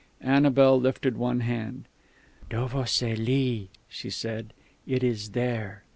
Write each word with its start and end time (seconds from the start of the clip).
Annabel 0.21 0.79
lifted 0.81 1.15
one 1.15 1.41
hand. 1.41 1.87
"Dovo 2.49 2.85
se 2.85 3.15
li" 3.15 3.69
she 3.87 4.09
said. 4.09 4.51
"It 4.87 5.03
is 5.03 5.29
there." 5.37 5.83